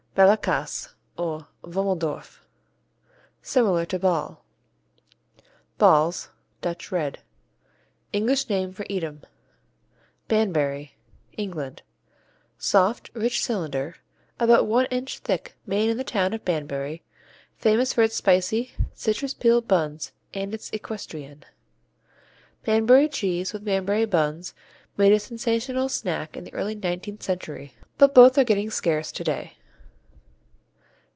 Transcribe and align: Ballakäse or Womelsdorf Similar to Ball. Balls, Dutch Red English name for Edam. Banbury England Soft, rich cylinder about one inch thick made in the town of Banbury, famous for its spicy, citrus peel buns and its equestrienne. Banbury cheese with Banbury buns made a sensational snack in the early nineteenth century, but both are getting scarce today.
Ballakäse 0.13 0.89
or 1.17 1.47
Womelsdorf 1.63 2.39
Similar 3.41 3.85
to 3.85 3.97
Ball. 3.97 4.43
Balls, 5.77 6.29
Dutch 6.59 6.91
Red 6.91 7.19
English 8.11 8.49
name 8.49 8.73
for 8.73 8.85
Edam. 8.89 9.21
Banbury 10.27 10.95
England 11.37 11.81
Soft, 12.57 13.09
rich 13.13 13.41
cylinder 13.41 13.95
about 14.37 14.67
one 14.67 14.85
inch 14.87 15.19
thick 15.19 15.55
made 15.65 15.89
in 15.89 15.95
the 15.97 16.03
town 16.03 16.33
of 16.33 16.43
Banbury, 16.43 17.03
famous 17.57 17.93
for 17.93 18.03
its 18.03 18.15
spicy, 18.17 18.73
citrus 18.93 19.33
peel 19.33 19.61
buns 19.61 20.11
and 20.33 20.53
its 20.53 20.69
equestrienne. 20.71 21.43
Banbury 22.65 23.07
cheese 23.07 23.53
with 23.53 23.63
Banbury 23.65 24.05
buns 24.05 24.53
made 24.97 25.13
a 25.13 25.19
sensational 25.21 25.87
snack 25.87 26.35
in 26.35 26.43
the 26.43 26.53
early 26.53 26.75
nineteenth 26.75 27.23
century, 27.23 27.75
but 27.97 28.13
both 28.13 28.37
are 28.37 28.43
getting 28.43 28.69
scarce 28.69 29.09
today. 29.13 29.53